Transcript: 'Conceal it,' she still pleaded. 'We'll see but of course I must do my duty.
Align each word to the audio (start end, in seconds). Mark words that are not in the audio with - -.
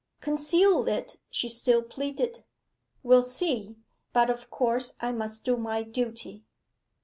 'Conceal 0.19 0.87
it,' 0.87 1.17
she 1.29 1.47
still 1.47 1.83
pleaded. 1.83 2.43
'We'll 3.03 3.21
see 3.21 3.75
but 4.13 4.31
of 4.31 4.49
course 4.49 4.95
I 4.99 5.11
must 5.11 5.43
do 5.43 5.57
my 5.57 5.83
duty. 5.83 6.43